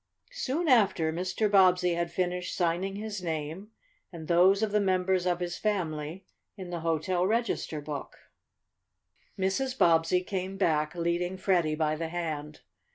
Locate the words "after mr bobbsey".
0.67-1.93